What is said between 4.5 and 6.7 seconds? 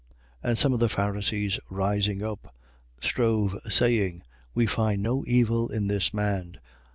We find no evil in this man.